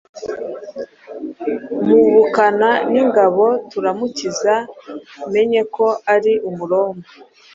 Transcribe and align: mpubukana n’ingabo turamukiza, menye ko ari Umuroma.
mpubukana 1.85 2.69
n’ingabo 2.91 3.45
turamukiza, 3.71 4.53
menye 5.33 5.61
ko 5.75 5.85
ari 6.13 6.33
Umuroma. 6.49 7.03